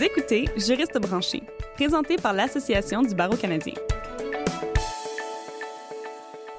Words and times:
Vous 0.00 0.06
écoutez 0.06 0.48
Juriste 0.56 0.98
branché, 0.98 1.42
présenté 1.74 2.16
par 2.16 2.32
l'Association 2.32 3.02
du 3.02 3.14
barreau 3.14 3.36
canadien. 3.36 3.74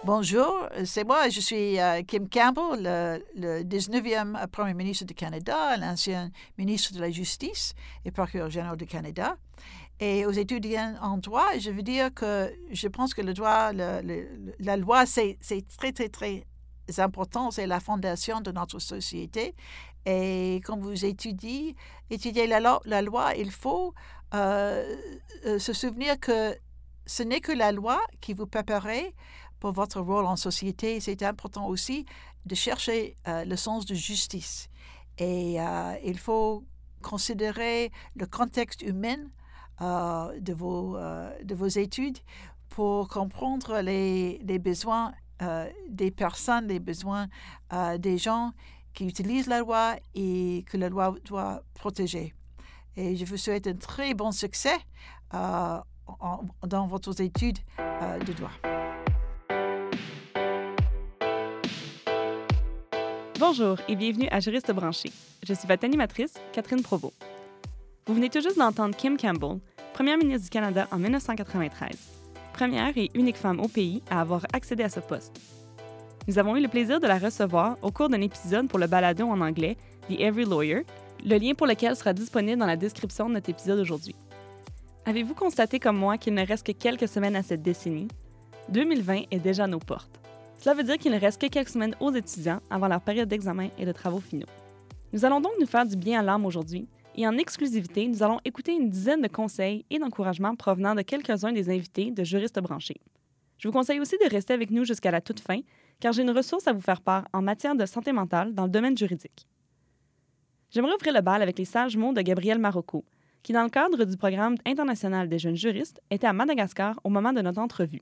Bonjour, 0.04 0.70
c'est 0.86 1.04
moi, 1.04 1.28
je 1.28 1.40
suis 1.40 1.80
euh, 1.80 2.04
Kim 2.04 2.30
Campbell, 2.30 3.24
le, 3.36 3.64
19e 3.64 4.46
Premier 4.50 4.76
ministre 4.76 5.06
du 5.06 5.16
Canada, 5.16 5.76
l'ancien 5.78 6.30
ministre 6.60 6.94
de 6.94 7.00
la 7.00 7.10
Justice 7.10 7.74
et 8.06 8.12
procureur 8.12 8.52
général 8.52 8.78
du 8.78 8.86
Canada. 8.86 9.36
Et 10.00 10.28
aux 10.28 10.32
étudiants 10.32 10.94
en 11.02 11.18
droit, 11.18 11.48
je 11.58 11.72
veux 11.72 11.82
dire 11.82 12.14
que 12.14 12.54
je 12.72 12.88
pense 12.90 13.16
que 13.16 13.24
le 13.24 13.34
droit, 13.34 13.72
la 13.74 14.78
loi, 14.78 15.08
c'est 15.08 15.40
très, 15.80 15.92
très, 15.92 16.10
très 16.10 16.46
important, 16.98 17.52
c'est 17.52 17.68
la 17.68 17.80
fondation 17.80 18.42
de 18.42 18.52
notre 18.52 18.80
société. 18.80 19.56
Et 20.06 20.56
quand 20.66 20.78
vous 20.80 21.06
étudiez, 21.06 21.76
la, 22.48 23.02
loi, 23.02 23.34
il 23.38 23.52
faut 23.52 23.94
euh, 24.34 24.96
euh, 25.46 25.60
se 25.60 25.74
souvenir 25.74 26.20
que 26.20 26.58
ce 27.06 27.24
n'est 27.24 27.42
que 27.42 27.52
la 27.52 27.72
loi 27.72 28.00
qui 28.20 28.34
vous 28.34 28.48
préparerait 28.48 29.14
pour 29.60 29.74
votre 29.74 30.00
rôle 30.02 30.26
en 30.26 30.36
société. 30.36 31.00
C'est 31.00 31.22
important 31.24 31.68
aussi 31.68 32.06
de 32.46 32.56
chercher 32.56 33.16
euh, 33.28 33.46
le 33.46 33.56
sens 33.56 33.86
de 33.86 33.94
justice. 33.94 34.70
Et 35.18 35.58
il 36.04 36.18
faut 36.18 36.64
considérer 37.04 37.92
le 38.16 38.26
contexte 38.26 38.82
humain 38.82 39.18
de, 39.80 40.54
vos, 40.54 40.98
de 40.98 41.54
vos 41.54 41.68
études 41.68 42.18
pour 42.70 43.08
comprendre 43.08 43.82
les, 43.82 44.40
les 44.40 44.58
besoins 44.58 45.14
des 45.90 46.12
personnes, 46.12 46.68
les 46.68 46.80
besoins 46.80 47.28
des 48.00 48.18
gens 48.18 48.52
qui 48.94 49.06
utilisent 49.06 49.48
la 49.48 49.60
loi 49.60 49.96
et 50.16 50.64
que 50.70 50.78
la 50.78 50.90
loi 50.90 51.16
doit 51.26 51.64
protéger. 51.74 52.34
Et 52.98 53.16
je 53.16 53.26
vous 53.26 53.38
souhaite 53.38 53.68
un 53.68 53.76
très 53.76 54.14
bon 54.14 54.32
succès 54.32 54.76
euh, 55.34 55.78
dans 56.68 56.88
votre 56.88 57.20
étude 57.22 57.58
euh, 57.80 58.20
de 58.20 58.34
droit. 58.34 58.52
Bonjour 63.40 63.78
et 63.88 63.96
bienvenue 63.96 64.28
à 64.30 64.40
Juriste 64.40 64.72
branché. 64.72 65.12
Je 65.44 65.54
suis 65.54 65.68
votre 65.68 65.86
animatrice, 65.86 66.34
Catherine 66.54 66.84
Provost. 66.84 67.16
Vous 68.06 68.14
venez 68.14 68.30
tout 68.30 68.42
juste 68.42 68.58
d'entendre 68.58 68.96
Kim 68.96 69.18
Campbell, 69.18 69.60
première 69.94 70.18
ministre 70.18 70.44
du 70.44 70.50
Canada 70.50 70.88
en 70.92 70.98
1993, 70.98 72.21
première 72.62 72.96
et 72.96 73.10
unique 73.16 73.38
femme 73.38 73.60
au 73.60 73.68
pays 73.68 74.04
à 74.12 74.22
avoir 74.22 74.46
accédé 74.54 74.84
à 74.84 74.90
ce 74.90 75.00
poste. 75.00 75.42
Nous 76.28 76.38
avons 76.38 76.56
eu 76.56 76.62
le 76.62 76.68
plaisir 76.68 77.00
de 77.00 77.08
la 77.08 77.18
recevoir 77.18 77.76
au 77.82 77.90
cours 77.90 78.08
d'un 78.08 78.22
épisode 78.22 78.68
pour 78.68 78.78
le 78.78 78.86
balado 78.86 79.26
en 79.26 79.42
anglais 79.42 79.78
The 80.08 80.20
Every 80.20 80.46
Lawyer, 80.46 80.86
le 81.26 81.40
lien 81.40 81.56
pour 81.56 81.66
lequel 81.66 81.96
sera 81.96 82.14
disponible 82.14 82.60
dans 82.60 82.68
la 82.68 82.78
description 82.78 83.28
de 83.28 83.34
notre 83.34 83.50
épisode 83.50 83.80
aujourd'hui. 83.80 84.14
Avez-vous 85.08 85.34
constaté 85.34 85.80
comme 85.80 85.98
moi 85.98 86.20
qu'il 86.20 86.36
ne 86.36 86.46
reste 86.46 86.68
que 86.68 86.72
quelques 86.72 87.08
semaines 87.08 87.36
à 87.36 87.42
cette 87.42 87.64
décennie? 87.64 88.10
2020 88.70 89.24
est 89.32 89.40
déjà 89.40 89.64
à 89.64 89.68
nos 89.68 89.80
portes. 89.80 90.20
Cela 90.60 90.76
veut 90.76 90.84
dire 90.84 91.00
qu'il 91.00 91.14
ne 91.14 91.20
reste 91.20 91.42
que 91.42 91.48
quelques 91.48 91.70
semaines 91.70 91.96
aux 92.00 92.12
étudiants 92.12 92.62
avant 92.70 92.90
leur 92.90 93.02
période 93.02 93.28
d'examen 93.28 93.70
et 93.80 93.88
de 93.88 93.92
travaux 93.92 94.20
finaux. 94.20 94.46
Nous 95.14 95.26
allons 95.26 95.42
donc 95.42 95.54
nous 95.60 95.66
faire 95.66 95.88
du 95.88 95.96
bien 95.96 96.20
à 96.20 96.24
l'âme 96.24 96.46
aujourd'hui 96.46 96.88
et 97.16 97.28
en 97.28 97.38
exclusivité, 97.38 98.08
nous 98.08 98.24
allons 98.24 98.40
écouter 98.46 98.74
une 98.74 98.90
dizaine 98.90 99.22
de 99.22 99.28
conseils 99.28 99.86
et 99.90 100.00
d'encouragements 100.00 100.56
provenant 100.56 100.96
de 100.96 101.02
quelques-uns 101.02 101.52
des 101.52 101.70
invités 101.70 102.12
de 102.12 102.24
juristes 102.24 102.60
branchés. 102.60 103.02
Je 103.58 103.68
vous 103.68 103.74
conseille 103.74 104.00
aussi 104.00 104.18
de 104.18 104.30
rester 104.30 104.54
avec 104.54 104.72
nous 104.72 104.86
jusqu'à 104.86 105.12
la 105.12 105.22
toute 105.22 105.40
fin, 105.40 105.60
car 106.00 106.14
j'ai 106.14 106.24
une 106.24 106.32
ressource 106.32 106.68
à 106.68 106.74
vous 106.74 106.82
faire 106.82 107.02
part 107.02 107.28
en 107.34 107.42
matière 107.42 107.76
de 107.76 107.86
santé 107.86 108.12
mentale 108.12 108.54
dans 108.54 108.64
le 108.64 108.72
domaine 108.72 108.98
juridique. 108.98 109.48
J'aimerais 110.72 110.96
ouvrir 110.96 111.14
le 111.14 111.22
bal 111.22 111.42
avec 111.42 111.60
les 111.60 111.66
sages 111.66 111.98
mots 111.98 112.14
de 112.14 112.22
Gabriel 112.22 112.58
Marocco, 112.58 113.06
qui, 113.44 113.54
dans 113.54 113.64
le 113.64 113.70
cadre 113.70 114.06
du 114.06 114.18
programme 114.18 114.56
international 114.66 115.28
des 115.28 115.38
jeunes 115.38 115.56
juristes, 115.56 116.02
était 116.10 116.28
à 116.28 116.34
Madagascar 116.34 117.00
au 117.04 117.10
moment 117.10 117.34
de 117.34 117.42
notre 117.42 117.60
entrevue. 117.60 118.02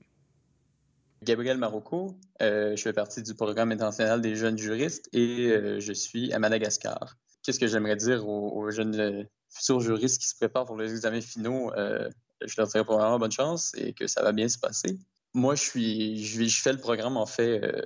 Gabriel 1.23 1.57
Marocco, 1.57 2.15
euh, 2.41 2.75
je 2.75 2.81
fais 2.81 2.93
partie 2.93 3.21
du 3.21 3.33
programme 3.33 3.71
international 3.71 4.21
des 4.21 4.35
jeunes 4.35 4.57
juristes 4.57 5.09
et 5.11 5.51
euh, 5.51 5.79
je 5.79 5.91
suis 5.91 6.31
à 6.31 6.39
Madagascar. 6.39 7.17
Qu'est-ce 7.49 7.59
que 7.59 7.65
j'aimerais 7.65 7.95
dire 7.95 8.27
aux, 8.27 8.69
jeunes 8.69 8.99
euh, 8.99 9.23
futurs 9.49 9.79
juristes 9.79 10.21
qui 10.21 10.27
se 10.27 10.35
préparent 10.35 10.65
pour 10.65 10.77
les 10.77 10.91
examens 10.91 11.19
finaux? 11.19 11.71
je 12.45 12.53
leur 12.59 12.67
dirais 12.67 12.85
probablement 12.85 13.17
bonne 13.17 13.31
chance 13.31 13.73
et 13.75 13.93
que 13.93 14.05
ça 14.05 14.21
va 14.21 14.33
bien 14.33 14.47
se 14.47 14.59
passer. 14.59 14.99
Moi, 15.33 15.55
je 15.55 15.63
suis, 15.63 16.49
fais 16.51 16.73
le 16.73 16.77
programme 16.77 17.17
en 17.17 17.25
fait, 17.25 17.59
euh, 17.63 17.81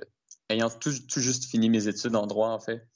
ayant 0.50 0.68
tout, 0.68 0.92
juste 1.16 1.46
fini 1.46 1.70
mes 1.70 1.88
études 1.88 2.14
en 2.14 2.26
droit 2.26 2.50
en 2.50 2.60
fait. 2.60 2.86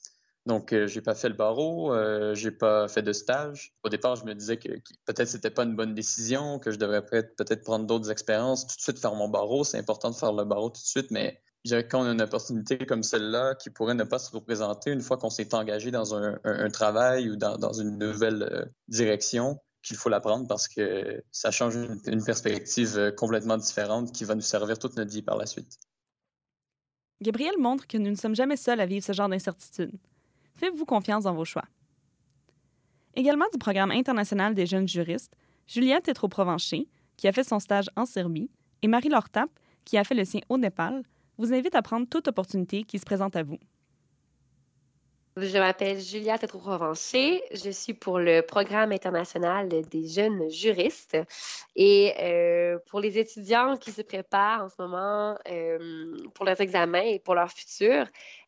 Donc, 0.45 0.73
euh, 0.73 0.85
j'ai 0.85 1.01
pas 1.01 1.15
fait 1.15 1.29
le 1.29 1.33
barreau, 1.33 1.91
euh, 1.91 2.35
j'ai 2.35 2.51
pas 2.51 2.87
fait 2.87 3.01
de 3.01 3.13
stage. 3.13 3.73
Au 3.83 3.89
départ, 3.89 4.15
je 4.15 4.25
me 4.25 4.35
disais 4.35 4.57
que, 4.57 4.69
peut-être 5.05 5.27
c'était 5.27 5.49
pas 5.49 5.63
une 5.63 5.75
bonne 5.75 5.95
décision, 5.95 6.59
que 6.59 6.69
je 6.69 6.77
devrais 6.77 7.03
peut-être 7.03 7.63
prendre 7.63 7.87
d'autres 7.87 8.11
expériences, 8.11 8.67
tout 8.67 8.75
de 8.77 8.81
suite 8.81 8.99
faire 8.99 9.15
mon 9.15 9.27
barreau. 9.27 9.63
C'est 9.63 9.79
important 9.79 10.11
de 10.11 10.15
faire 10.15 10.33
le 10.33 10.45
barreau 10.45 10.69
tout 10.69 10.81
de 10.81 10.87
suite, 10.87 11.09
mais 11.09 11.41
je 11.65 11.69
dirais 11.69 11.87
quand 11.87 12.01
on 12.01 12.05
a 12.05 12.11
une 12.11 12.21
opportunité 12.21 12.77
comme 12.77 13.03
celle-là 13.03 13.55
qui 13.55 13.69
pourrait 13.69 13.93
ne 13.93 14.03
pas 14.03 14.19
se 14.19 14.31
représenter 14.31 14.91
une 14.91 15.01
fois 15.01 15.17
qu'on 15.17 15.29
s'est 15.29 15.53
engagé 15.53 15.91
dans 15.91 16.15
un, 16.15 16.69
travail 16.69 17.29
ou 17.29 17.35
dans, 17.35 17.73
une 17.73 17.97
nouvelle 17.97 18.71
direction, 18.87 19.59
qu'il 19.83 19.97
faut 19.97 20.09
l'apprendre 20.09 20.47
parce 20.47 20.67
que 20.67 21.23
ça 21.31 21.51
change 21.51 21.75
une, 21.75 22.23
perspective 22.23 22.97
euh, 22.97 23.11
complètement 23.11 23.57
différente 23.57 24.11
qui 24.11 24.25
va 24.25 24.35
nous 24.35 24.41
servir 24.41 24.77
toute 24.77 24.97
notre 24.97 25.11
vie 25.11 25.21
par 25.21 25.37
la 25.37 25.45
suite. 25.45 25.79
Gabriel 27.21 27.57
montre 27.57 27.87
que 27.87 27.97
nous 27.97 28.09
ne 28.09 28.15
sommes 28.15 28.35
jamais 28.35 28.57
seuls 28.57 28.79
à 28.79 28.85
vivre 28.85 29.05
ce 29.05 29.13
genre 29.13 29.29
d'incertitude. 29.29 29.91
Faites-vous 30.55 30.85
confiance 30.85 31.23
dans 31.23 31.33
vos 31.33 31.45
choix. 31.45 31.65
Également 33.15 33.45
du 33.51 33.57
programme 33.57 33.91
international 33.91 34.53
des 34.53 34.65
jeunes 34.65 34.87
juristes, 34.87 35.33
Juliette 35.67 36.05
Tétro-Provencher, 36.05 36.87
qui 37.17 37.27
a 37.27 37.31
fait 37.31 37.43
son 37.43 37.59
stage 37.59 37.89
en 37.95 38.05
Serbie, 38.05 38.49
et 38.81 38.87
Marie-Laure 38.87 39.29
Tapp, 39.29 39.49
qui 39.83 39.97
a 39.97 40.03
fait 40.03 40.15
le 40.15 40.23
sien 40.23 40.41
au 40.49 40.57
Népal, 40.57 41.03
vous 41.39 41.53
invitent 41.53 41.75
à 41.75 41.81
prendre 41.81 42.07
toute 42.07 42.27
opportunité 42.27 42.83
qui 42.83 42.99
se 42.99 43.05
présente 43.05 43.35
à 43.35 43.43
vous. 43.43 43.57
Je 45.37 45.57
m'appelle 45.57 45.99
Julia 45.99 46.37
Tétro-Provencher. 46.37 47.41
Je 47.53 47.69
suis 47.69 47.93
pour 47.93 48.19
le 48.19 48.41
programme 48.41 48.91
international 48.91 49.69
des 49.69 50.07
jeunes 50.07 50.49
juristes. 50.49 51.17
Et 51.77 52.13
euh, 52.19 52.77
pour 52.87 52.99
les 52.99 53.17
étudiants 53.17 53.77
qui 53.77 53.91
se 53.91 54.01
préparent 54.01 54.65
en 54.65 54.69
ce 54.69 54.75
moment 54.81 55.37
euh, 55.49 56.17
pour 56.33 56.43
leurs 56.43 56.59
examens 56.59 57.03
et 57.03 57.19
pour 57.19 57.35
leur 57.35 57.49
futur, 57.51 58.05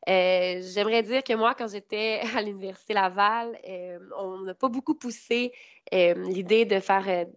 euh, 0.09 0.61
j'aimerais 0.61 1.03
dire 1.03 1.23
que 1.23 1.33
moi, 1.33 1.55
quand 1.55 1.69
j'étais 1.69 2.19
à 2.35 2.41
l'Université 2.41 2.93
Laval, 2.93 3.57
on 4.17 4.41
n'a 4.41 4.53
pas 4.53 4.67
beaucoup 4.67 4.95
poussé 4.95 5.53
euh, 5.93 6.13
l'idée 6.13 6.65
de 6.65 6.79
faire 6.79 7.27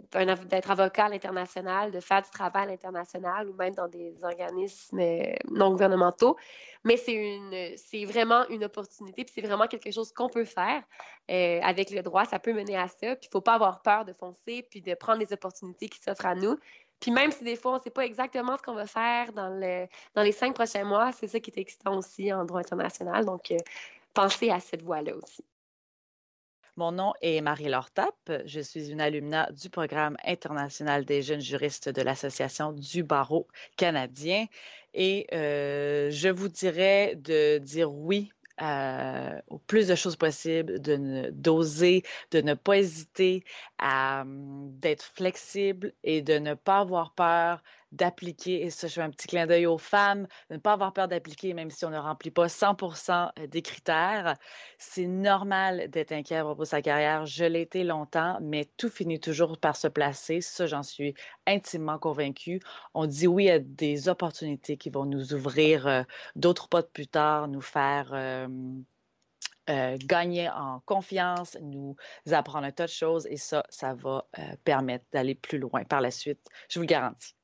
d'être 0.47 0.71
avocat 0.71 1.07
à 1.07 1.09
l'international, 1.09 1.91
de 1.91 2.01
faire 2.01 2.23
du 2.23 2.31
travail 2.31 2.65
à 2.65 2.67
l'international 2.67 3.49
ou 3.49 3.55
même 3.55 3.75
dans 3.75 3.89
des 3.89 4.15
organismes 4.23 5.01
non 5.51 5.71
gouvernementaux. 5.71 6.37
Mais 6.85 6.97
c'est 6.97 8.05
vraiment 8.05 8.47
une 8.49 8.65
opportunité, 8.65 9.25
puis 9.25 9.33
c'est 9.35 9.47
vraiment 9.47 9.67
quelque 9.67 9.91
chose 9.91 10.13
qu'on 10.13 10.29
peut 10.29 10.45
faire 10.45 10.83
avec 11.29 11.91
le 11.91 12.03
droit. 12.03 12.25
Ça 12.27 12.39
peut 12.39 12.53
mener 12.53 12.77
à 12.77 12.89
ça. 12.89 13.17
Puis 13.17 13.29
il 13.29 13.33
faut 13.33 13.41
pas 13.41 13.55
avoir 13.55 13.83
peur 13.83 14.05
de 14.05 14.13
foncer, 14.13 14.67
puis 14.71 14.83
de 14.83 14.95
prendre 14.95 15.19
les 15.19 15.33
opportunités 15.33 15.89
qui 15.89 16.01
s'offrent 16.01 16.27
à 16.27 16.35
nous. 16.35 16.57
Puis 17.01 17.11
même 17.11 17.31
si 17.33 17.45
des 17.45 17.57
fois, 17.57 17.73
on 17.73 17.77
ne 17.77 17.81
sait 17.83 17.91
pas 17.91 18.07
exactement 18.07 18.57
ce 18.57 18.63
qu'on 18.63 18.75
va 18.75 18.87
faire 18.87 19.33
dans, 19.33 19.49
le, 19.49 19.87
dans 20.15 20.23
les 20.23 20.33
cinq 20.33 20.55
prochains 20.55 20.85
mois, 20.85 21.13
c'est 21.13 21.27
ça 21.29 21.39
qui 21.39 21.51
est 21.51 21.61
excitant 21.61 21.99
aussi 21.99 22.33
en 22.33 22.45
droit 22.45 22.61
international. 22.61 23.27
Donc, 23.27 23.51
euh, 23.51 23.59
pensez 24.15 24.49
à 24.51 24.61
cette 24.61 24.83
voie-là 24.83 25.15
aussi. 25.15 25.45
Mon 26.77 26.91
nom 26.91 27.13
est 27.23 27.41
Marie-Laure 27.41 27.91
Tapp. 27.93 28.33
Je 28.47 28.59
suis 28.61 28.91
une 28.91 29.01
alumna 29.01 29.49
du 29.53 29.71
programme 29.71 30.17
international 30.25 31.05
des 31.05 31.23
jeunes 31.23 31.41
juristes 31.41 31.89
de 31.89 32.03
l'Association 32.03 32.73
du 32.73 33.05
barreau 33.05 33.47
canadien. 33.77 34.47
Et 34.93 35.27
euh, 35.33 36.11
je 36.11 36.29
vous 36.29 36.49
dirais 36.49 37.15
de 37.17 37.59
dire 37.59 37.93
oui 37.93 38.33
euh, 38.61 39.41
au 39.49 39.59
plus 39.59 39.87
de 39.87 39.95
choses 39.95 40.17
possibles, 40.17 40.81
d'oser, 40.81 42.03
de 42.33 42.41
ne 42.41 42.55
pas 42.55 42.79
hésiter 42.79 43.45
hum, 43.81 44.71
d'être 44.81 45.05
flexible 45.05 45.93
et 46.03 46.23
de 46.23 46.39
ne 46.39 46.55
pas 46.55 46.81
avoir 46.81 47.15
peur 47.15 47.63
d'appliquer, 47.95 48.63
et 48.63 48.71
ça, 48.71 48.89
je 48.89 48.95
fais 48.95 49.03
un 49.03 49.11
petit 49.11 49.29
clin 49.29 49.47
d'œil 49.47 49.67
aux 49.67 49.79
femmes, 49.79 50.27
de 50.51 50.55
ne 50.55 50.61
pas 50.61 50.73
avoir 50.73 50.93
peur 50.93 51.09
d'appliquer, 51.09 51.55
même 51.55 51.71
si 51.71 51.85
on 51.85 51.91
ne 51.91 51.99
remplit 51.99 52.31
pas 52.31 52.47
100% 52.47 53.31
euh, 53.39 53.47
des 53.47 53.63
critères. 53.63 54.37
C'est 54.79 55.07
normal 55.07 55.89
d'être 55.91 56.13
inquiet 56.13 56.37
à 56.37 56.45
propos 56.45 56.63
de 56.63 56.69
sa 56.69 56.83
carrière. 56.83 57.25
Je 57.27 57.45
l'ai 57.45 57.63
été 57.63 57.85
longtemps, 57.85 58.39
mais 58.43 58.69
tout 58.77 58.89
finit 58.89 59.21
toujours 59.21 59.59
par 59.59 59.77
se 59.77 59.89
placer. 59.89 60.41
Ça, 60.41 60.67
j'en 60.67 60.83
suis 60.83 61.15
intimement 61.47 61.99
convaincue. 61.99 62.61
On 62.95 63.07
dit 63.07 63.27
oui 63.27 63.49
à 63.51 63.59
des 63.61 64.09
opportunités 64.09 64.77
qui 64.77 64.91
vont 64.91 65.07
nous 65.07 65.33
ouvrir 65.35 65.87
euh, 65.87 66.03
d'autres 66.37 66.69
pas 66.69 66.83
plus 66.83 67.07
tard, 67.07 67.49
nous 67.49 67.63
faire... 67.63 68.11
Euh, 68.13 68.49
gagner 69.97 70.51
en 70.51 70.81
confiance, 70.81 71.57
nous 71.63 71.97
apprendre 72.31 72.67
un 72.67 72.71
tas 72.71 72.85
de 72.85 72.91
choses 72.91 73.27
et 73.31 73.39
ça, 73.39 73.65
ça 73.71 73.95
va 73.95 74.27
permettre 74.65 75.07
d'aller 75.11 75.35
plus 75.35 75.57
loin 75.59 75.85
par 75.85 76.03
la 76.03 76.11
suite. 76.11 76.47
Je 76.69 76.79
vous 76.79 76.83
le 76.83 76.87
garantis. 76.87 77.35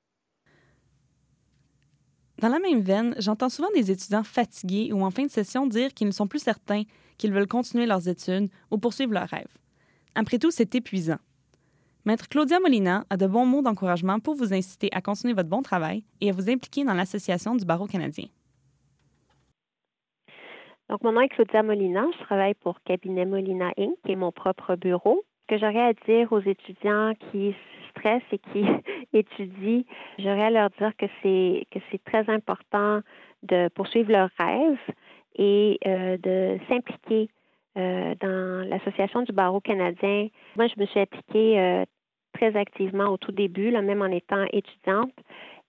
Dans 2.40 2.48
la 2.48 2.58
même 2.58 2.80
veine, 2.80 3.14
j'entends 3.18 3.50
souvent 3.50 3.68
des 3.74 3.90
étudiants 3.90 4.24
fatigués 4.24 4.92
ou 4.94 5.04
en 5.04 5.10
fin 5.10 5.24
de 5.24 5.30
session 5.30 5.66
dire 5.66 5.92
qu'ils 5.92 6.06
ne 6.06 6.12
sont 6.12 6.26
plus 6.26 6.42
certains 6.42 6.84
qu'ils 7.18 7.34
veulent 7.34 7.46
continuer 7.46 7.84
leurs 7.84 8.08
études 8.08 8.48
ou 8.70 8.78
poursuivre 8.78 9.12
leurs 9.12 9.28
rêves. 9.28 9.54
Après 10.14 10.38
tout, 10.38 10.50
c'est 10.50 10.74
épuisant. 10.74 11.18
Maître 12.06 12.30
Claudia 12.30 12.58
Molina 12.58 13.04
a 13.10 13.18
de 13.18 13.26
bons 13.26 13.44
mots 13.44 13.60
d'encouragement 13.60 14.20
pour 14.20 14.34
vous 14.34 14.54
inciter 14.54 14.88
à 14.92 15.02
continuer 15.02 15.34
votre 15.34 15.50
bon 15.50 15.60
travail 15.60 16.02
et 16.22 16.30
à 16.30 16.32
vous 16.32 16.48
impliquer 16.48 16.82
dans 16.82 16.94
l'Association 16.94 17.54
du 17.56 17.66
barreau 17.66 17.86
canadien. 17.86 18.24
Donc, 20.88 21.04
mon 21.04 21.12
nom 21.12 21.20
est 21.20 21.28
Claudia 21.28 21.62
Molina. 21.62 22.06
Je 22.18 22.24
travaille 22.24 22.54
pour 22.54 22.80
Cabinet 22.84 23.26
Molina 23.26 23.70
Inc., 23.76 23.94
qui 24.06 24.12
est 24.12 24.16
mon 24.16 24.32
propre 24.32 24.76
bureau. 24.76 25.22
Ce 25.42 25.54
que 25.54 25.60
j'aurais 25.60 25.88
à 25.88 25.92
dire 25.92 26.32
aux 26.32 26.40
étudiants 26.40 27.12
qui 27.30 27.54
stressent 27.90 28.22
et 28.32 28.38
qui 28.38 28.64
étudient, 29.12 29.82
j'aurais 30.18 30.44
à 30.44 30.50
leur 30.50 30.70
dire 30.70 30.92
que 30.96 31.06
c'est 31.22 31.66
que 31.70 31.78
c'est 31.90 32.02
très 32.04 32.28
important 32.30 33.00
de 33.42 33.68
poursuivre 33.68 34.12
leurs 34.12 34.30
rêves 34.38 34.78
et 35.36 35.78
euh, 35.86 36.16
de 36.18 36.58
s'impliquer 36.68 37.28
euh, 37.78 38.14
dans 38.20 38.68
l'Association 38.68 39.22
du 39.22 39.32
barreau 39.32 39.60
canadien. 39.60 40.28
Moi, 40.56 40.66
je 40.66 40.80
me 40.80 40.86
suis 40.86 41.00
impliquée 41.00 41.58
euh, 41.58 41.84
très 42.34 42.56
activement 42.56 43.08
au 43.08 43.16
tout 43.16 43.32
début, 43.32 43.70
là, 43.70 43.82
même 43.82 44.02
en 44.02 44.06
étant 44.06 44.44
étudiante, 44.52 45.14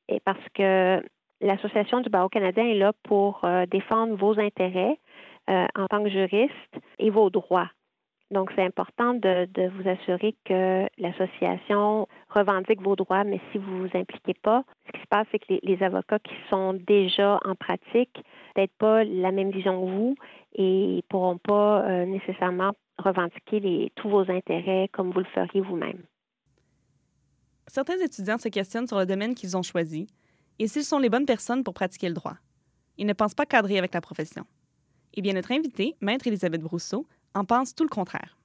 et 0.08 0.20
parce 0.20 0.44
que 0.54 1.02
l'Association 1.42 2.02
du 2.02 2.10
barreau 2.10 2.30
canadien 2.30 2.66
est 2.66 2.76
là 2.76 2.94
pour 3.04 3.44
défendre 3.72 4.16
vos 4.16 4.40
intérêts 4.40 5.00
en 5.48 5.88
tant 5.90 6.04
que 6.04 6.10
juriste 6.10 6.80
et 7.00 7.10
vos 7.10 7.32
droits. 7.32 7.70
Donc, 8.32 8.50
c'est 8.56 8.64
important 8.64 9.14
de, 9.14 9.70
vous 9.76 9.90
assurer 9.90 10.36
que 10.46 10.88
l'association 10.98 12.08
revendique 12.30 12.82
vos 12.82 12.96
droits, 12.96 13.26
mais 13.26 13.42
si 13.52 13.58
vous 13.58 13.72
ne 13.72 13.88
vous 13.88 13.98
impliquez 13.98 14.34
pas, 14.42 14.64
ce 14.88 14.92
qui 14.94 15.02
se 15.02 15.08
passe, 15.08 15.28
c'est 15.32 15.40
que 15.40 15.54
les, 15.62 15.84
avocats 15.84 16.20
qui 16.20 16.34
sont 16.50 16.74
déjà 16.74 17.40
en 17.44 17.56
pratique 17.56 18.24
peut-être 18.56 18.74
pas 18.78 19.04
la 19.04 19.32
même 19.32 19.52
vision 19.52 19.86
que 19.86 19.92
vous 19.92 20.16
et 20.54 20.96
ne 20.98 21.02
pourront 21.10 21.38
pas 21.38 21.84
euh, 21.84 22.06
nécessairement 22.06 22.72
revendiquer 22.98 23.92
tous 23.96 24.10
vos 24.10 24.30
intérêts 24.32 24.90
comme 24.92 25.12
vous 25.12 25.20
le 25.20 25.26
feriez 25.26 25.62
vous-même. 25.62 26.04
Certains 27.68 27.98
étudiants 28.00 28.38
se 28.38 28.50
questionnent 28.50 28.88
sur 28.88 29.00
le 29.00 29.06
domaine 29.06 29.36
qu'ils 29.36 29.58
ont 29.58 29.64
choisi 29.64 30.08
et 30.60 30.68
s'ils 30.68 30.84
sont 30.84 31.00
les 31.00 31.10
bonnes 31.10 31.26
personnes 31.26 31.64
pour 31.64 31.74
pratiquer 31.74 32.08
le 32.08 32.16
droit. 32.16 32.36
Ils 32.98 33.08
ne 33.08 33.14
pensent 33.14 33.34
pas 33.34 33.46
cadrer 33.46 33.78
avec 33.78 33.94
la 33.94 34.02
profession. 34.02 34.46
Eh 35.14 35.22
bien, 35.22 35.34
notre 35.34 35.52
invitée, 35.52 35.96
Maître 36.02 36.28
Elisabeth 36.28 36.62
Brousseau, 36.62 37.06
en 37.34 37.46
pense 37.46 37.76
tout 37.76 37.84
le 37.84 37.90
contraire. 37.90 38.38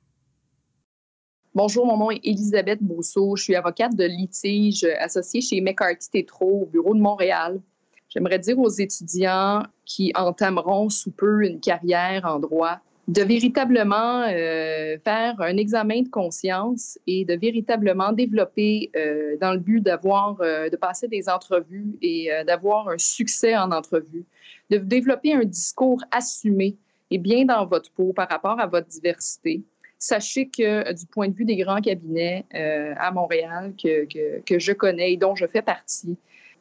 Bonjour, 1.55 1.87
mon 1.87 1.97
nom 1.97 2.11
est 2.11 2.21
Elisabeth 2.23 2.83
Brousseau. 2.83 3.35
Je 3.37 3.45
suis 3.45 3.55
avocate 3.55 3.97
de 3.97 4.05
litige 4.05 4.85
associée 4.99 5.41
chez 5.41 5.61
McCarthy 5.61 6.11
Tétro 6.11 6.63
au 6.63 6.67
bureau 6.67 6.95
de 6.95 7.01
Montréal. 7.01 7.61
J'aimerais 8.09 8.39
dire 8.39 8.59
aux 8.59 8.69
étudiants 8.69 9.63
qui 9.85 10.13
entameront 10.15 10.91
sous 10.91 11.11
peu 11.11 11.45
une 11.47 11.61
carrière 11.61 12.25
en 12.27 12.39
droit 12.39 12.81
de 13.09 13.23
véritablement 13.23 14.23
euh, 14.23 14.99
faire 14.99 15.41
un 15.41 15.57
examen 15.57 16.03
de 16.03 16.09
conscience 16.09 16.99
et 17.07 17.25
de 17.25 17.35
véritablement 17.35 18.13
développer 18.13 18.91
euh, 18.97 19.37
dans 19.41 19.53
le 19.53 19.61
but 19.61 19.81
d'avoir, 19.81 20.41
euh, 20.41 20.69
de 20.69 20.77
passer 20.77 21.07
des 21.07 21.29
entrevues 21.29 21.97
et 22.03 22.31
d'avoir 22.47 22.89
un 22.89 22.99
succès 22.99 23.57
en 23.57 23.71
entrevue, 23.71 24.25
de 24.71 24.79
développer 24.79 25.35
un 25.35 25.45
discours 25.45 26.03
assumé 26.11 26.77
et 27.11 27.19
bien 27.19 27.45
dans 27.45 27.67
votre 27.67 27.91
peau 27.93 28.13
par 28.13 28.29
rapport 28.29 28.59
à 28.61 28.67
votre 28.67 28.89
diversité. 28.89 29.63
Sachez 29.99 30.49
que 30.49 30.93
du 30.93 31.07
point 31.07 31.29
de 31.29 31.35
vue 31.35 31.45
des 31.45 31.57
grands 31.57 31.81
cabinets 31.81 32.45
à 32.53 33.11
Montréal 33.11 33.73
que, 33.83 34.05
que, 34.05 34.41
que 34.43 34.59
je 34.59 34.73
connais 34.73 35.15
et 35.15 35.17
dont 35.17 35.35
je 35.35 35.47
fais 35.47 35.63
partie, 35.63 36.19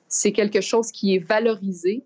c'est 0.07 0.31
quelque 0.31 0.61
chose 0.61 0.91
qui 0.91 1.15
est 1.15 1.19
valorisé 1.19 2.03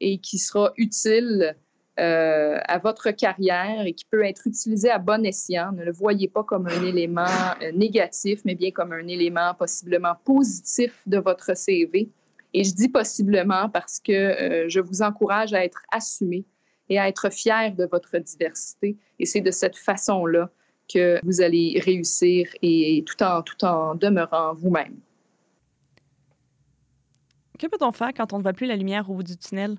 et 0.00 0.18
qui 0.18 0.38
sera 0.38 0.72
utile 0.76 1.56
euh, 2.00 2.58
à 2.64 2.78
votre 2.78 3.12
carrière 3.12 3.86
et 3.86 3.92
qui 3.92 4.04
peut 4.04 4.24
être 4.24 4.48
utilisé 4.48 4.90
à 4.90 4.98
bon 4.98 5.24
escient. 5.24 5.70
Ne 5.70 5.84
le 5.84 5.92
voyez 5.92 6.26
pas 6.26 6.42
comme 6.42 6.66
un 6.66 6.82
élément 6.82 7.24
euh, 7.62 7.70
négatif, 7.70 8.40
mais 8.44 8.56
bien 8.56 8.72
comme 8.72 8.92
un 8.92 9.06
élément 9.06 9.54
possiblement 9.54 10.14
positif 10.24 11.00
de 11.06 11.18
votre 11.18 11.56
CV. 11.56 12.10
Et 12.52 12.64
je 12.64 12.74
dis 12.74 12.88
possiblement 12.88 13.68
parce 13.68 14.00
que 14.00 14.12
euh, 14.12 14.68
je 14.68 14.80
vous 14.80 15.02
encourage 15.02 15.54
à 15.54 15.64
être 15.64 15.84
assumé 15.92 16.44
et 16.88 16.98
à 16.98 17.08
être 17.08 17.30
fier 17.30 17.74
de 17.74 17.84
votre 17.84 18.18
diversité. 18.18 18.96
Et 19.18 19.26
c'est 19.26 19.40
de 19.40 19.50
cette 19.50 19.76
façon-là 19.76 20.50
que 20.92 21.18
vous 21.22 21.40
allez 21.40 21.80
réussir 21.84 22.48
et 22.62 23.02
tout 23.06 23.22
en, 23.22 23.42
tout 23.42 23.64
en 23.64 23.94
demeurant 23.94 24.54
vous-même. 24.54 24.96
Que 27.58 27.66
peut-on 27.66 27.92
faire 27.92 28.12
quand 28.14 28.32
on 28.32 28.38
ne 28.38 28.42
voit 28.42 28.52
plus 28.52 28.66
la 28.66 28.76
lumière 28.76 29.08
au 29.08 29.14
bout 29.14 29.22
du 29.22 29.36
tunnel? 29.36 29.78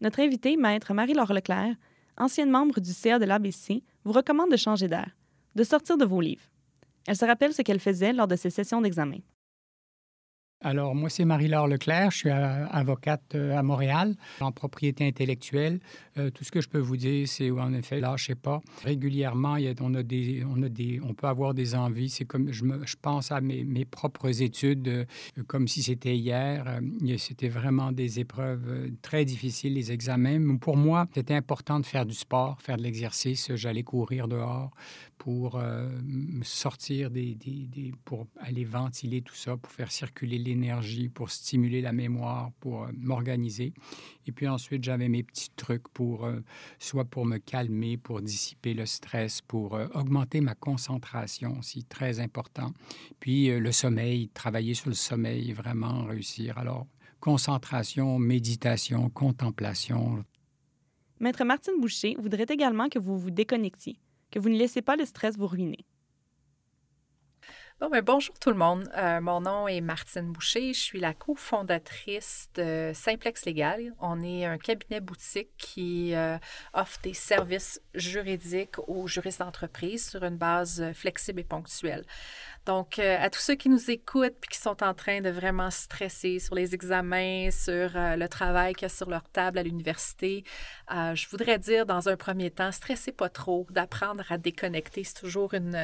Notre 0.00 0.20
invitée, 0.20 0.56
Maître 0.56 0.94
Marie-Laure 0.94 1.32
Leclerc, 1.32 1.74
ancienne 2.16 2.50
membre 2.50 2.80
du 2.80 2.92
CA 2.92 3.18
de 3.18 3.24
l'ABC, 3.24 3.82
vous 4.04 4.12
recommande 4.12 4.50
de 4.50 4.56
changer 4.56 4.88
d'air, 4.88 5.10
de 5.54 5.64
sortir 5.64 5.98
de 5.98 6.04
vos 6.04 6.20
livres. 6.20 6.48
Elle 7.06 7.16
se 7.16 7.24
rappelle 7.24 7.52
ce 7.52 7.62
qu'elle 7.62 7.80
faisait 7.80 8.12
lors 8.12 8.28
de 8.28 8.36
ses 8.36 8.50
sessions 8.50 8.80
d'examen. 8.80 9.18
Alors, 10.62 10.94
moi, 10.94 11.08
c'est 11.08 11.24
Marie-Laure 11.24 11.68
Leclerc. 11.68 12.10
Je 12.10 12.16
suis 12.18 12.30
avocate 12.30 13.34
euh, 13.34 13.56
à 13.56 13.62
Montréal 13.62 14.14
en 14.40 14.52
propriété 14.52 15.06
intellectuelle. 15.06 15.80
Euh, 16.18 16.28
tout 16.28 16.44
ce 16.44 16.50
que 16.50 16.60
je 16.60 16.68
peux 16.68 16.78
vous 16.78 16.98
dire, 16.98 17.26
c'est 17.26 17.50
en 17.50 17.72
effet, 17.72 17.98
lâchez 17.98 18.34
pas. 18.34 18.60
Régulièrement, 18.84 19.56
il 19.56 19.64
y 19.64 19.68
a, 19.68 19.72
on, 19.80 19.94
a 19.94 20.02
des, 20.02 20.44
on, 20.46 20.62
a 20.62 20.68
des, 20.68 21.00
on 21.02 21.14
peut 21.14 21.28
avoir 21.28 21.54
des 21.54 21.74
envies. 21.74 22.10
C'est 22.10 22.26
comme 22.26 22.52
je, 22.52 22.62
je 22.84 22.96
pense 23.00 23.32
à 23.32 23.40
mes, 23.40 23.64
mes 23.64 23.86
propres 23.86 24.42
études 24.42 24.88
euh, 24.88 25.04
comme 25.46 25.66
si 25.66 25.82
c'était 25.82 26.14
hier. 26.14 26.80
c'était 27.16 27.48
vraiment 27.48 27.90
des 27.90 28.20
épreuves 28.20 28.90
très 29.00 29.24
difficiles, 29.24 29.72
les 29.72 29.92
examens. 29.92 30.58
Pour 30.58 30.76
moi, 30.76 31.06
c'était 31.14 31.34
important 31.34 31.80
de 31.80 31.86
faire 31.86 32.04
du 32.04 32.14
sport, 32.14 32.60
faire 32.60 32.76
de 32.76 32.82
l'exercice. 32.82 33.50
J'allais 33.54 33.82
courir 33.82 34.28
dehors 34.28 34.72
pour 35.20 35.60
sortir 36.42 37.10
des, 37.10 37.34
des, 37.34 37.92
pour 38.06 38.26
aller 38.38 38.64
ventiler 38.64 39.20
tout 39.20 39.34
ça, 39.34 39.58
pour 39.58 39.70
faire 39.70 39.92
circuler 39.92 40.38
l'énergie, 40.38 41.10
pour 41.10 41.30
stimuler 41.30 41.82
la 41.82 41.92
mémoire, 41.92 42.52
pour 42.58 42.84
euh, 42.84 42.88
m'organiser. 42.96 43.74
Et 44.26 44.32
puis 44.32 44.48
ensuite, 44.48 44.82
j'avais 44.82 45.10
mes 45.10 45.22
petits 45.22 45.50
trucs 45.56 45.88
pour, 45.88 46.24
euh, 46.24 46.40
soit 46.78 47.04
pour 47.04 47.26
me 47.26 47.36
calmer, 47.36 47.98
pour 47.98 48.22
dissiper 48.22 48.72
le 48.72 48.86
stress, 48.86 49.42
pour 49.42 49.74
euh, 49.74 49.88
augmenter 49.92 50.40
ma 50.40 50.54
concentration 50.54 51.58
aussi, 51.58 51.84
très 51.84 52.18
important. 52.18 52.72
Puis 53.20 53.48
le 53.48 53.72
sommeil, 53.72 54.30
travailler 54.30 54.72
sur 54.72 54.88
le 54.88 54.94
sommeil, 54.94 55.52
vraiment 55.52 56.04
réussir. 56.04 56.56
Alors, 56.56 56.86
concentration, 57.20 58.18
méditation, 58.18 59.10
contemplation. 59.10 60.24
Maître 61.18 61.44
Martine 61.44 61.78
Boucher 61.78 62.16
voudrait 62.18 62.46
également 62.48 62.88
que 62.88 62.98
vous 62.98 63.18
vous 63.18 63.30
déconnectiez, 63.30 63.98
que 64.30 64.38
vous 64.38 64.48
ne 64.48 64.56
laissez 64.56 64.82
pas 64.82 64.96
le 64.96 65.04
stress 65.04 65.36
vous 65.36 65.46
ruiner. 65.46 65.84
Ben, 67.80 68.02
bonjour 68.02 68.38
tout 68.38 68.50
le 68.50 68.56
monde. 68.56 68.88
Euh, 68.96 69.22
mon 69.22 69.40
nom 69.40 69.66
est 69.66 69.80
Martine 69.80 70.32
Boucher. 70.32 70.74
Je 70.74 70.78
suis 70.78 71.00
la 71.00 71.14
cofondatrice 71.14 72.48
de 72.54 72.92
Simplex 72.94 73.46
Légal. 73.46 73.94
On 73.98 74.22
est 74.22 74.44
un 74.44 74.58
cabinet 74.58 75.00
boutique 75.00 75.48
qui 75.56 76.14
euh, 76.14 76.36
offre 76.74 77.00
des 77.02 77.14
services 77.14 77.80
juridiques 77.94 78.78
aux 78.86 79.08
juristes 79.08 79.40
d'entreprise 79.40 80.10
sur 80.10 80.22
une 80.22 80.36
base 80.36 80.92
flexible 80.92 81.40
et 81.40 81.44
ponctuelle. 81.44 82.04
Donc, 82.66 82.98
euh, 82.98 83.16
à 83.18 83.30
tous 83.30 83.40
ceux 83.40 83.54
qui 83.54 83.68
nous 83.68 83.90
écoutent 83.90 84.36
puis 84.40 84.50
qui 84.50 84.58
sont 84.58 84.82
en 84.82 84.92
train 84.92 85.20
de 85.20 85.30
vraiment 85.30 85.70
stresser 85.70 86.38
sur 86.38 86.54
les 86.54 86.74
examens, 86.74 87.50
sur 87.50 87.96
euh, 87.96 88.16
le 88.16 88.28
travail 88.28 88.74
qu'il 88.74 88.82
y 88.82 88.86
a 88.86 88.88
sur 88.90 89.08
leur 89.08 89.24
table 89.30 89.58
à 89.58 89.62
l'université, 89.62 90.44
euh, 90.94 91.14
je 91.14 91.26
voudrais 91.28 91.58
dire 91.58 91.86
dans 91.86 92.08
un 92.08 92.16
premier 92.16 92.50
temps, 92.50 92.70
stressez 92.70 93.12
pas 93.12 93.30
trop, 93.30 93.66
d'apprendre 93.70 94.24
à 94.30 94.36
déconnecter. 94.36 95.04
C'est 95.04 95.20
toujours 95.20 95.54
une. 95.54 95.78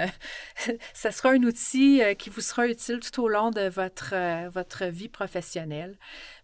ça 0.92 1.10
sera 1.10 1.30
un 1.30 1.42
outil 1.44 2.02
qui 2.18 2.28
vous 2.30 2.42
sera 2.42 2.66
utile 2.66 3.00
tout 3.00 3.22
au 3.22 3.28
long 3.28 3.50
de 3.50 3.68
votre, 3.68 4.14
votre 4.48 4.84
vie 4.84 5.08
professionnelle. 5.08 5.96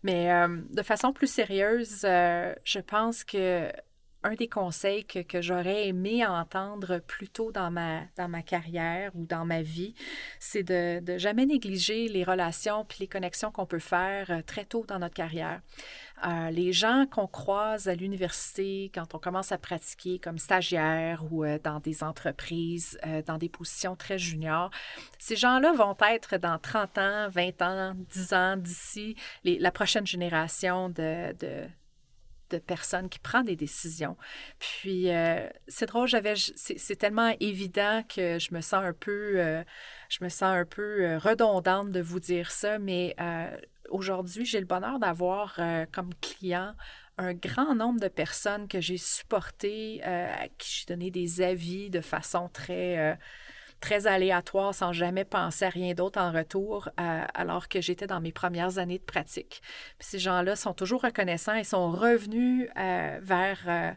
Mais 0.03 0.31
de 0.71 0.83
façon 0.83 1.13
plus 1.13 1.27
sérieuse, 1.27 2.01
je 2.03 2.79
pense 2.81 3.25
que 3.25 3.71
un 4.25 4.35
des 4.35 4.49
conseils 4.49 5.05
que, 5.05 5.43
j'aurais 5.43 5.89
aimé 5.89 6.25
entendre 6.25 6.99
plus 6.99 7.29
tôt 7.29 7.51
dans 7.53 7.71
ma, 7.71 8.03
dans 8.17 8.29
ma 8.29 8.43
carrière 8.43 9.11
ou 9.15 9.27
dans 9.27 9.45
ma 9.45 9.63
vie, 9.63 9.95
c'est 10.39 10.63
de, 10.63 11.01
de 11.01 11.19
jamais 11.19 11.47
négliger 11.47 12.09
les 12.09 12.23
relations 12.25 12.85
puis 12.85 12.99
les 13.01 13.09
connexions 13.09 13.51
qu'on 13.51 13.67
peut 13.67 13.79
faire 13.79 14.31
euh, 14.31 14.43
très 14.43 14.65
tôt 14.65 14.85
dans 14.87 14.99
notre 14.99 15.15
carrière. 15.15 15.61
Euh, 16.25 16.51
les 16.51 16.73
gens 16.73 17.07
qu'on 17.11 17.27
croise 17.27 17.89
à 17.89 17.95
l'université 17.95 18.93
quand 18.95 19.15
on 19.15 19.19
commence 19.19 19.51
à 19.51 19.59
pratiquer 19.59 20.21
comme 20.21 20.39
stagiaire 20.39 21.25
ou 21.31 21.45
euh, 21.45 21.59
dans 21.63 21.81
des 21.81 22.05
entreprises, 22.05 22.99
dans 23.27 23.39
des 23.39 23.49
positions 23.49 23.97
très 23.97 24.19
juniors, 24.19 24.71
ces 25.19 25.35
gens-là 25.35 25.73
vont 25.73 25.97
être 26.09 26.37
dans 26.37 26.59
30 26.59 26.99
ans, 26.99 27.29
20 27.29 27.63
ans, 27.63 27.95
10 28.11 28.33
ans 28.35 28.57
d'ici 28.57 29.17
la 29.45 29.71
prochaine 29.73 30.07
génération 30.07 30.89
de, 30.89 31.33
de 31.39 31.67
de 32.53 32.59
personnes 32.59 33.09
qui 33.09 33.19
prend 33.19 33.43
des 33.43 33.57
décisions. 33.57 34.17
Puis 34.59 35.11
euh, 35.11 35.49
c'est 35.69 35.87
drôle, 35.87 36.07
j'avais 36.07 36.35
c'est 36.37 36.97
tellement 36.97 37.35
évident 37.41 38.03
que 38.09 38.39
je 38.39 38.55
me 38.55 38.61
sens 38.61 38.85
un 38.85 38.93
peu 38.93 39.35
euh, 39.41 39.65
je 40.09 40.23
me 40.23 40.29
sens 40.29 40.55
un 40.55 40.65
peu 40.65 41.05
euh, 41.05 41.19
redondante 41.19 41.91
de 41.91 42.01
vous 42.01 42.21
dire 42.21 42.51
ça, 42.51 42.79
mais 42.79 43.17
aujourd'hui, 43.91 44.45
j'ai 44.45 44.61
le 44.61 44.67
bonheur 44.67 44.99
d'avoir 44.99 45.59
comme 45.93 46.15
client 46.21 46.75
un 47.19 47.35
grand 47.35 47.75
nombre 47.75 48.01
de 48.01 48.09
personnes 48.09 48.69
que 48.69 48.81
j'ai 48.81 48.97
supportées, 48.97 50.03
à 50.03 50.49
qui 50.59 50.81
j'ai 50.81 50.87
donné 50.87 51.11
des 51.11 51.43
avis 51.43 51.91
de 51.91 52.01
façon 52.01 52.49
très 52.49 53.19
très 53.83 54.07
aléatoire 54.07 54.75
sans 54.75 54.93
jamais 54.93 55.27
penser 55.27 55.67
à 55.67 55.69
rien 55.69 55.93
d'autre 55.93 56.19
en 56.19 56.33
retour, 56.33 56.89
alors 56.97 57.69
que 57.69 57.83
j'étais 57.83 58.07
dans 58.07 58.21
mes 58.21 58.33
premières 58.33 58.79
années 58.79 58.99
de 58.99 59.05
pratique. 59.05 59.61
Ces 59.99 60.19
gens-là 60.19 60.57
sont 60.57 60.73
toujours 60.73 61.03
reconnaissants 61.03 61.57
et 61.57 61.65
sont 61.65 61.91
revenus 61.91 62.69
vers 62.77 63.95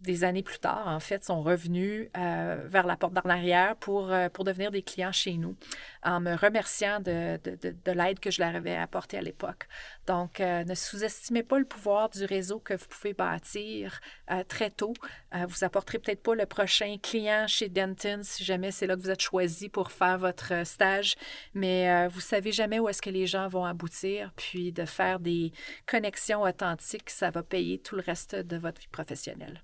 des 0.00 0.24
années 0.24 0.42
plus 0.42 0.58
tard, 0.58 0.86
en 0.86 1.00
fait, 1.00 1.24
sont 1.24 1.42
revenus 1.42 2.08
euh, 2.16 2.62
vers 2.66 2.86
la 2.86 2.96
porte 2.96 3.12
d'en 3.12 3.28
arrière 3.28 3.76
pour, 3.76 4.12
euh, 4.12 4.28
pour 4.28 4.44
devenir 4.44 4.70
des 4.70 4.82
clients 4.82 5.12
chez 5.12 5.34
nous, 5.34 5.56
en 6.02 6.20
me 6.20 6.34
remerciant 6.34 7.00
de, 7.00 7.38
de, 7.42 7.56
de, 7.84 7.92
l'aide 7.92 8.20
que 8.20 8.30
je 8.30 8.40
leur 8.40 8.54
avais 8.54 8.76
apportée 8.76 9.18
à 9.18 9.22
l'époque. 9.22 9.68
Donc, 10.06 10.40
euh, 10.40 10.64
ne 10.64 10.74
sous-estimez 10.74 11.42
pas 11.42 11.58
le 11.58 11.64
pouvoir 11.64 12.08
du 12.10 12.24
réseau 12.24 12.58
que 12.58 12.74
vous 12.74 12.86
pouvez 12.88 13.14
bâtir 13.14 14.00
très 14.48 14.70
tôt. 14.70 14.92
vous 15.32 15.64
apporterez 15.64 15.98
peut-être 15.98 16.22
pas 16.22 16.34
le 16.34 16.46
prochain 16.46 16.96
client 17.00 17.46
chez 17.46 17.68
Denton 17.68 18.20
si 18.22 18.44
jamais 18.44 18.70
c'est 18.70 18.86
là 18.86 18.96
que 18.96 19.00
vous 19.00 19.10
êtes 19.10 19.20
choisi 19.22 19.68
pour 19.68 19.92
faire 19.92 20.18
votre 20.18 20.66
stage, 20.66 21.14
mais 21.54 22.08
vous 22.08 22.20
savez 22.20 22.52
jamais 22.52 22.78
où 22.78 22.88
est-ce 22.88 23.02
que 23.02 23.10
les 23.10 23.26
gens 23.26 23.48
vont 23.48 23.64
aboutir, 23.64 24.32
puis 24.36 24.72
de 24.72 24.84
faire 24.84 25.20
des 25.20 25.52
connexions 25.86 26.42
authentiques, 26.42 27.10
ça 27.10 27.30
va 27.30 27.42
payer 27.42 27.78
tout 27.78 27.96
le 27.96 28.02
reste 28.02 28.34
de 28.34 28.56
votre 28.56 28.80
vie 28.80 28.88
professionnelle. 28.88 29.62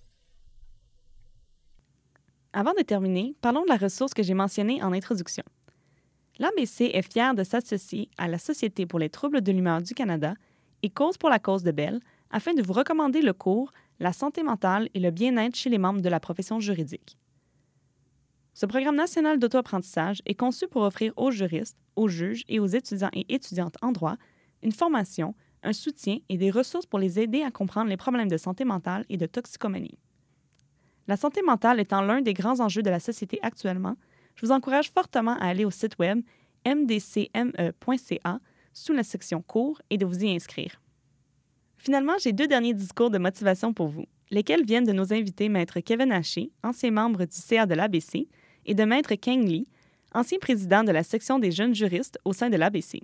Avant 2.55 2.75
de 2.75 2.83
terminer, 2.83 3.35
parlons 3.41 3.63
de 3.63 3.69
la 3.69 3.79
ressource 3.79 4.13
que 4.13 4.23
j'ai 4.23 4.35
mentionnée 4.35 4.83
en 4.83 4.93
introduction. 4.93 5.43
L'ABC 6.39 6.91
est 6.93 7.11
fier 7.11 7.35
de 7.35 7.45
s'associer 7.45 8.11
à 8.19 8.29
la 8.29 8.39
Société 8.39 8.85
pour 8.85 8.99
les 8.99 9.09
troubles 9.09 9.41
de 9.41 9.53
l'humeur 9.53 9.81
du 9.81 9.95
Canada 9.95 10.35
et 10.83 10.91
Cause 10.91 11.17
pour 11.17 11.31
la 11.31 11.39
cause 11.39 11.63
de 11.63 11.71
Belle 11.71 12.01
afin 12.31 12.53
de 12.53 12.63
vous 12.63 12.75
recommander 12.75 13.23
le 13.23 13.33
cours 13.33 13.73
La 14.01 14.13
santé 14.13 14.43
mentale 14.43 14.91
et 14.93 15.01
le 15.01 15.11
bien-être 15.11 15.57
chez 15.57 15.71
les 15.71 15.79
membres 15.79 16.03
de 16.03 16.09
la 16.11 16.21
profession 16.21 16.61
juridique. 16.61 17.17
Ce 18.53 18.67
programme 18.67 18.97
national 18.97 19.39
d'auto-apprentissage 19.39 20.21
est 20.27 20.35
conçu 20.35 20.69
pour 20.69 20.83
offrir 20.83 21.15
aux 21.17 21.31
juristes, 21.31 21.79
aux 21.97 22.09
juges 22.09 22.45
et 22.49 22.61
aux 22.61 22.67
étudiants 22.67 23.11
et 23.15 23.33
étudiantes 23.35 23.77
en 23.81 23.93
droit 23.93 24.17
une 24.63 24.73
formation, 24.73 25.35
un 25.63 25.73
soutien 25.73 26.19
et 26.29 26.37
des 26.37 26.51
ressources 26.51 26.87
pour 26.87 26.99
les 26.99 27.19
aider 27.19 27.43
à 27.43 27.51
comprendre 27.51 27.89
les 27.89 27.97
problèmes 27.97 28.29
de 28.29 28.37
santé 28.37 28.67
mentale 28.67 29.07
et 29.09 29.17
de 29.17 29.27
toxicomanie. 29.27 29.99
La 31.09 31.17
santé 31.17 31.43
mentale 31.43 31.81
étant 31.81 32.03
l'un 32.03 32.21
des 32.21 32.35
grands 32.35 32.61
enjeux 32.61 32.83
de 32.83 32.91
la 32.91 33.01
société 33.01 33.39
actuellement, 33.43 33.97
je 34.37 34.47
vous 34.47 34.53
encourage 34.53 34.91
fortement 34.91 35.37
à 35.39 35.47
aller 35.47 35.65
au 35.65 35.71
site 35.71 35.99
web 35.99 36.21
mdcme.ca 36.67 38.41
sous 38.73 38.93
la 38.93 39.03
section 39.03 39.43
cours 39.43 39.83
et 39.91 39.99
de 39.99 40.07
vous 40.07 40.25
y 40.25 40.31
inscrire. 40.35 40.81
Finalement, 41.77 42.15
j'ai 42.21 42.33
deux 42.33 42.47
derniers 42.47 42.75
discours 42.75 43.11
de 43.11 43.19
motivation 43.19 43.75
pour 43.75 43.89
vous, 43.89 44.07
lesquels 44.31 44.65
viennent 44.65 44.87
de 44.87 44.93
nos 44.93 45.13
invités 45.13 45.49
Maître 45.49 45.81
Kevin 45.81 46.13
Haché, 46.13 46.53
ancien 46.63 46.93
membre 46.93 47.25
du 47.25 47.37
CA 47.37 47.67
de 47.67 47.75
l'ABC, 47.75 48.29
et 48.65 48.75
de 48.75 48.85
Maître 48.85 49.15
Kang 49.17 49.43
Lee, 49.43 49.67
ancien 50.15 50.39
président 50.39 50.85
de 50.85 50.93
la 50.93 51.03
section 51.03 51.39
des 51.39 51.51
jeunes 51.51 51.75
juristes 51.75 52.19
au 52.25 52.33
sein 52.33 52.49
de 52.49 52.57
l'ABC. 52.57 53.01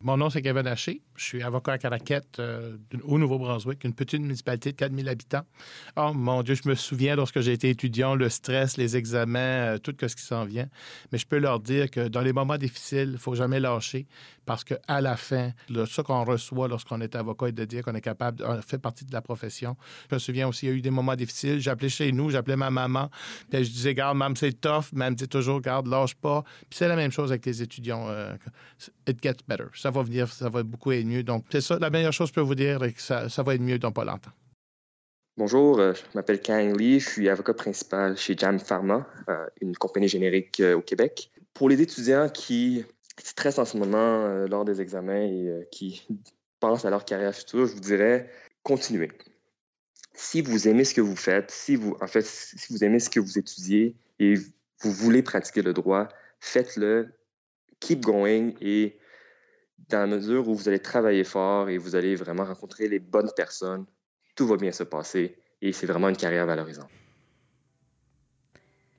Mon 0.00 0.16
nom, 0.16 0.30
c'est 0.30 0.42
Kevin 0.42 0.66
Haché. 0.66 1.02
Je 1.20 1.26
suis 1.26 1.42
avocat 1.42 1.72
à 1.72 1.78
Caraquette 1.78 2.38
euh, 2.38 2.78
au 3.04 3.18
Nouveau-Brunswick, 3.18 3.84
une 3.84 3.92
petite 3.92 4.22
municipalité 4.22 4.72
de 4.72 4.76
4000 4.76 5.06
habitants. 5.06 5.44
Oh 5.98 6.12
mon 6.14 6.42
Dieu, 6.42 6.54
je 6.54 6.66
me 6.66 6.74
souviens 6.74 7.14
lorsque 7.14 7.40
j'ai 7.40 7.52
été 7.52 7.68
étudiant, 7.68 8.14
le 8.14 8.30
stress, 8.30 8.78
les 8.78 8.96
examens, 8.96 9.74
euh, 9.74 9.78
tout 9.78 9.94
ce 10.00 10.16
qui 10.16 10.22
s'en 10.22 10.46
vient. 10.46 10.66
Mais 11.12 11.18
je 11.18 11.26
peux 11.26 11.36
leur 11.36 11.60
dire 11.60 11.90
que 11.90 12.08
dans 12.08 12.22
les 12.22 12.32
moments 12.32 12.56
difficiles, 12.56 13.10
il 13.12 13.18
faut 13.18 13.34
jamais 13.34 13.60
lâcher 13.60 14.06
parce 14.46 14.64
qu'à 14.64 15.00
la 15.02 15.16
fin, 15.16 15.52
le, 15.68 15.84
ce 15.84 16.00
qu'on 16.00 16.24
reçoit 16.24 16.68
lorsqu'on 16.68 17.00
est 17.02 17.14
avocat 17.14 17.48
est 17.48 17.52
de 17.52 17.64
dire 17.66 17.84
qu'on 17.84 17.94
est 17.94 18.00
capable, 18.00 18.42
on 18.44 18.60
fait 18.62 18.78
partie 18.78 19.04
de 19.04 19.12
la 19.12 19.20
profession. 19.20 19.76
Je 20.10 20.14
me 20.16 20.18
souviens 20.18 20.48
aussi, 20.48 20.66
il 20.66 20.68
y 20.70 20.72
a 20.72 20.74
eu 20.74 20.80
des 20.80 20.90
moments 20.90 21.14
difficiles. 21.14 21.60
J'appelais 21.60 21.90
chez 21.90 22.10
nous, 22.12 22.30
j'appelais 22.30 22.56
ma 22.56 22.70
maman, 22.70 23.10
puis 23.50 23.62
je 23.62 23.70
disais, 23.70 23.94
garde, 23.94 24.16
maman, 24.16 24.34
c'est 24.34 24.58
tough, 24.58 24.86
mais 24.92 25.04
elle 25.04 25.12
me 25.12 25.16
dit 25.16 25.28
toujours, 25.28 25.60
garde, 25.60 25.86
lâche 25.86 26.14
pas. 26.14 26.42
Puis 26.68 26.78
c'est 26.78 26.88
la 26.88 26.96
même 26.96 27.12
chose 27.12 27.30
avec 27.30 27.44
les 27.44 27.62
étudiants. 27.62 28.08
Euh, 28.08 28.34
it 29.06 29.22
gets 29.22 29.36
better. 29.46 29.66
Ça 29.74 29.90
va 29.90 30.02
venir, 30.02 30.26
ça 30.32 30.48
va 30.48 30.62
beaucoup 30.62 30.90
être 30.92 31.04
Donc, 31.22 31.44
c'est 31.50 31.60
ça, 31.60 31.78
la 31.78 31.90
meilleure 31.90 32.12
chose 32.12 32.30
que 32.30 32.36
je 32.36 32.40
peux 32.40 32.46
vous 32.46 32.54
dire, 32.54 32.82
et 32.84 32.92
que 32.92 33.00
ça, 33.00 33.28
ça 33.28 33.42
va 33.42 33.54
être 33.54 33.60
mieux 33.60 33.78
dans 33.78 33.92
pas 33.92 34.04
longtemps. 34.04 34.30
Bonjour, 35.36 35.78
euh, 35.78 35.94
je 35.94 36.02
m'appelle 36.14 36.40
Kang 36.40 36.78
Lee, 36.78 37.00
je 37.00 37.08
suis 37.08 37.28
avocat 37.28 37.54
principal 37.54 38.16
chez 38.16 38.36
Jam 38.36 38.58
Pharma, 38.58 39.06
euh, 39.28 39.46
une 39.60 39.76
compagnie 39.76 40.08
générique 40.08 40.62
au 40.74 40.82
Québec. 40.82 41.30
Pour 41.54 41.68
les 41.68 41.80
étudiants 41.80 42.28
qui 42.28 42.84
stressent 43.22 43.58
en 43.58 43.64
ce 43.64 43.76
moment 43.76 44.28
lors 44.46 44.64
des 44.64 44.80
examens 44.80 45.22
et 45.22 45.66
qui 45.70 46.06
pensent 46.58 46.84
à 46.84 46.90
leur 46.90 47.04
carrière 47.04 47.34
future, 47.34 47.66
je 47.66 47.72
vous 47.72 47.80
dirais 47.80 48.30
continuez. 48.62 49.10
Si 50.14 50.42
vous 50.42 50.68
aimez 50.68 50.84
ce 50.84 50.94
que 50.94 51.00
vous 51.00 51.16
faites, 51.16 51.50
si 51.50 51.76
vous, 51.76 51.96
en 52.00 52.06
fait, 52.06 52.24
si 52.24 52.72
vous 52.72 52.84
aimez 52.84 53.00
ce 53.00 53.08
que 53.08 53.20
vous 53.20 53.38
étudiez 53.38 53.94
et 54.18 54.34
vous 54.34 54.92
voulez 54.92 55.22
pratiquer 55.22 55.62
le 55.62 55.72
droit, 55.72 56.08
faites-le, 56.40 57.14
keep 57.80 58.00
going 58.00 58.52
et 58.60 58.98
dans 59.90 59.98
la 59.98 60.06
mesure 60.06 60.48
où 60.48 60.54
vous 60.54 60.68
allez 60.68 60.78
travailler 60.78 61.24
fort 61.24 61.68
et 61.68 61.78
vous 61.78 61.96
allez 61.96 62.14
vraiment 62.14 62.44
rencontrer 62.44 62.88
les 62.88 62.98
bonnes 62.98 63.30
personnes, 63.36 63.84
tout 64.34 64.46
va 64.46 64.56
bien 64.56 64.72
se 64.72 64.84
passer 64.84 65.36
et 65.60 65.72
c'est 65.72 65.86
vraiment 65.86 66.08
une 66.08 66.16
carrière 66.16 66.46
valorisante. 66.46 66.88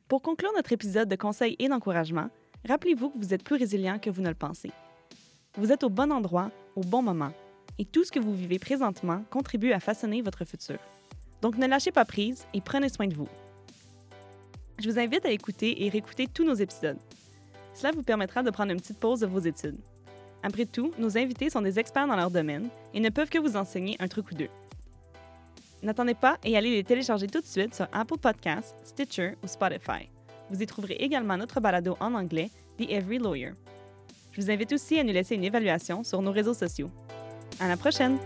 Pour 0.08 0.22
conclure 0.22 0.52
notre 0.56 0.74
épisode 0.74 1.08
de 1.08 1.16
conseils 1.16 1.56
et 1.58 1.70
d'encouragement, 1.70 2.30
rappelez-vous 2.68 3.10
que 3.12 3.18
vous 3.18 3.34
êtes 3.34 3.44
plus 3.44 3.56
résilient 3.56 3.98
que 3.98 4.10
vous 4.10 4.22
ne 4.22 4.30
le 4.30 4.36
pensez. 4.36 4.72
Vous 5.58 5.72
êtes 5.72 5.84
au 5.84 5.90
bon 5.90 6.12
endroit, 6.12 6.52
au 6.76 6.82
bon 6.82 7.02
moment, 7.02 7.32
et 7.80 7.86
tout 7.86 8.04
ce 8.04 8.12
que 8.12 8.20
vous 8.20 8.36
vivez 8.36 8.60
présentement 8.60 9.24
contribue 9.32 9.72
à 9.72 9.80
façonner 9.80 10.22
votre 10.22 10.46
futur. 10.46 10.80
Donc 11.42 11.58
ne 11.58 11.66
lâchez 11.66 11.92
pas 11.92 12.06
prise 12.06 12.46
et 12.54 12.62
prenez 12.62 12.90
soin 12.90 13.08
de 13.08 13.16
vous. 13.16 13.30
Je 14.80 14.90
vous 14.90 15.00
invite 15.00 15.26
à 15.26 15.32
écouter 15.32 15.86
et 15.86 15.90
réécouter 15.90 16.28
tous 16.28 16.44
nos 16.44 16.54
épisodes. 16.54 17.00
Cela 17.74 17.92
vous 17.92 18.04
permettra 18.04 18.44
de 18.44 18.52
prendre 18.52 18.72
une 18.72 18.80
petite 18.80 19.00
pause 19.00 19.22
de 19.22 19.28
vos 19.28 19.40
études. 19.40 19.80
Après 20.44 20.66
tout, 20.66 20.92
nos 20.98 21.18
invités 21.18 21.50
sont 21.50 21.62
des 21.62 21.80
experts 21.80 22.08
dans 22.08 22.16
leur 22.16 22.32
domaine 22.32 22.70
et 22.94 23.00
ne 23.00 23.10
peuvent 23.10 23.30
que 23.30 23.40
vous 23.40 23.56
enseigner 23.56 23.96
un 24.00 24.08
truc 24.08 24.32
ou 24.32 24.36
deux. 24.36 24.50
N'attendez 25.84 26.14
pas 26.14 26.38
et 26.44 26.58
allez 26.58 26.72
les 26.72 26.84
télécharger 26.84 27.28
tout 27.28 27.42
de 27.42 27.46
suite 27.46 27.74
sur 27.74 27.88
Apple 27.92 28.18
Podcasts, 28.18 28.76
Stitcher 28.84 29.34
ou 29.44 29.48
Spotify. 29.48 30.10
Vous 30.50 30.62
y 30.62 30.66
trouverez 30.66 30.96
également 30.96 31.38
notre 31.38 31.60
balado 31.60 31.98
en 32.00 32.14
anglais, 32.14 32.50
The 32.78 32.90
Every 32.90 33.18
Lawyer. 33.18 33.54
Je 34.32 34.42
vous 34.42 34.52
invite 34.52 34.74
aussi 34.74 35.00
à 35.00 35.04
nous 35.04 35.14
laisser 35.14 35.36
une 35.36 35.44
évaluation 35.44 36.04
sur 36.04 36.22
nos 36.22 36.32
réseaux 36.32 36.54
sociaux. 36.54 36.90
À 37.60 37.68
la 37.68 37.78
prochaine! 37.78 38.18